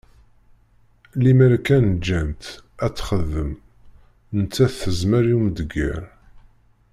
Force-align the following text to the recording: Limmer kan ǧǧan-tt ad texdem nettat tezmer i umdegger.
Limmer 1.23 1.53
kan 1.65 1.85
ǧǧan-tt 1.97 2.45
ad 2.85 2.93
texdem 2.97 3.51
nettat 4.37 4.73
tezmer 4.81 5.23
i 5.33 5.35
umdegger. 5.37 6.03